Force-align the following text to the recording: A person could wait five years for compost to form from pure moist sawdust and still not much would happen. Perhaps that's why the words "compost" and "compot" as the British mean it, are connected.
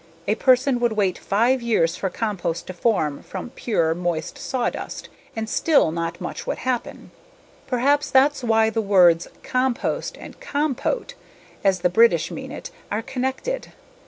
A 0.27 0.33
person 0.33 0.79
could 0.79 0.93
wait 0.93 1.19
five 1.19 1.61
years 1.61 1.95
for 1.95 2.09
compost 2.09 2.65
to 2.65 2.73
form 2.73 3.21
from 3.21 3.51
pure 3.51 3.93
moist 3.93 4.35
sawdust 4.35 5.09
and 5.35 5.47
still 5.47 5.91
not 5.91 6.19
much 6.19 6.47
would 6.47 6.57
happen. 6.57 7.11
Perhaps 7.67 8.09
that's 8.09 8.43
why 8.43 8.71
the 8.71 8.81
words 8.81 9.27
"compost" 9.43 10.17
and 10.19 10.39
"compot" 10.39 11.13
as 11.63 11.81
the 11.81 11.87
British 11.89 12.31
mean 12.31 12.51
it, 12.51 12.71
are 12.91 13.03
connected. 13.03 13.73